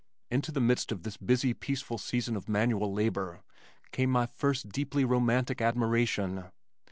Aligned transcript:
Into 0.31 0.51
the 0.51 0.59
midst 0.59 0.91
of 0.91 1.03
this 1.03 1.15
busy 1.15 1.53
peaceful 1.53 1.99
season 1.99 2.35
of 2.35 2.49
manual 2.49 2.91
labor 2.91 3.43
came 3.91 4.09
my 4.09 4.25
first 4.25 4.69
deeply 4.69 5.05
romantic 5.05 5.61
admiration. 5.61 6.45